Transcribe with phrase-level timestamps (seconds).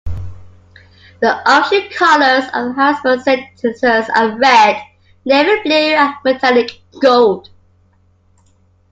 [1.19, 4.81] The official colors of the Harrisburg Senators are red,
[5.25, 7.51] navy blue and metallic gold.